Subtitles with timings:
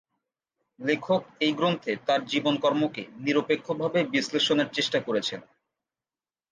[0.79, 5.39] লেখক এই গ্রন্থে তার জীবন কর্মকে নিরপেক্ষভাবে বিশ্লেষণের চেষ্টা করেছেন।